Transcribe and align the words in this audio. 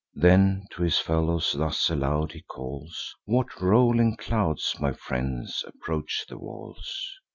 Then 0.15 0.65
to 0.71 0.81
his 0.81 0.97
fellows 0.97 1.53
thus 1.55 1.91
aloud 1.91 2.31
he 2.31 2.41
calls: 2.41 3.13
"What 3.25 3.61
rolling 3.61 4.17
clouds, 4.17 4.75
my 4.79 4.93
friends, 4.93 5.63
approach 5.67 6.25
the 6.27 6.39
walls? 6.39 7.19